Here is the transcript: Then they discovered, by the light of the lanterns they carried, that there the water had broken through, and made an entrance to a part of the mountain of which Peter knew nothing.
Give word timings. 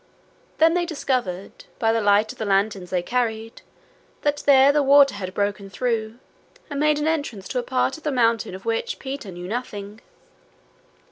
Then 0.57 0.73
they 0.73 0.87
discovered, 0.87 1.65
by 1.77 1.91
the 1.93 2.01
light 2.01 2.31
of 2.31 2.39
the 2.39 2.45
lanterns 2.45 2.89
they 2.89 3.03
carried, 3.03 3.61
that 4.23 4.37
there 4.47 4.71
the 4.71 4.81
water 4.81 5.13
had 5.13 5.35
broken 5.35 5.69
through, 5.69 6.17
and 6.71 6.79
made 6.79 6.97
an 6.97 7.07
entrance 7.07 7.47
to 7.49 7.59
a 7.59 7.61
part 7.61 7.97
of 7.99 8.03
the 8.03 8.11
mountain 8.11 8.55
of 8.55 8.65
which 8.65 8.97
Peter 8.97 9.29
knew 9.31 9.47
nothing. 9.47 10.01